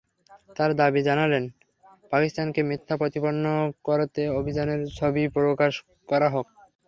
[0.55, 1.43] তাঁরা দাবি জানালেন,
[2.11, 3.45] পাকিস্তানকে মিথ্যা প্রতিপন্ন
[3.85, 5.73] করতে অভিযানের ছবি প্রকাশ
[6.09, 6.45] করা হোক।